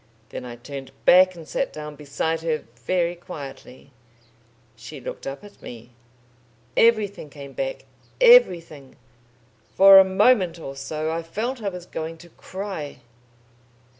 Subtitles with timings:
[0.29, 3.91] Then I turned back and sat down beside her, very quietly.
[4.75, 5.91] She looked up at me.
[6.75, 7.85] Everything came back
[8.19, 8.95] everything.
[9.75, 13.01] For a moment or so I felt I was going to cry...."